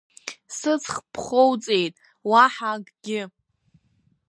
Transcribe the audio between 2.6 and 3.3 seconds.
акгьы!